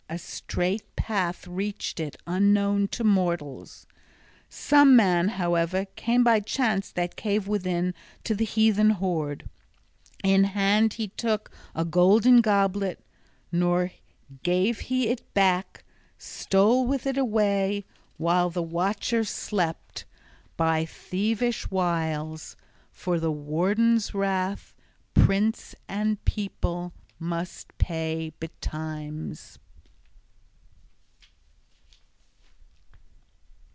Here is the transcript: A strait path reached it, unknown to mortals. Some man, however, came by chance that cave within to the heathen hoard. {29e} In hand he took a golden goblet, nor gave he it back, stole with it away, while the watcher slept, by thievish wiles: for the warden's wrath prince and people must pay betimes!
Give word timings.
A 0.11 0.17
strait 0.17 0.93
path 0.97 1.47
reached 1.47 1.97
it, 1.97 2.17
unknown 2.27 2.89
to 2.89 3.03
mortals. 3.05 3.87
Some 4.49 4.93
man, 4.93 5.29
however, 5.29 5.85
came 5.95 6.21
by 6.21 6.41
chance 6.41 6.91
that 6.91 7.15
cave 7.15 7.47
within 7.47 7.93
to 8.25 8.35
the 8.35 8.43
heathen 8.43 8.89
hoard. 8.89 9.47
{29e} 10.25 10.29
In 10.29 10.43
hand 10.43 10.93
he 10.95 11.07
took 11.07 11.49
a 11.73 11.85
golden 11.85 12.41
goblet, 12.41 13.01
nor 13.53 13.91
gave 14.43 14.79
he 14.81 15.07
it 15.07 15.33
back, 15.33 15.85
stole 16.17 16.85
with 16.85 17.07
it 17.07 17.17
away, 17.17 17.85
while 18.17 18.49
the 18.49 18.61
watcher 18.61 19.23
slept, 19.23 20.03
by 20.57 20.83
thievish 20.83 21.71
wiles: 21.71 22.57
for 22.91 23.17
the 23.17 23.31
warden's 23.31 24.13
wrath 24.13 24.73
prince 25.13 25.73
and 25.87 26.21
people 26.25 26.91
must 27.17 27.71
pay 27.77 28.33
betimes! 28.41 29.57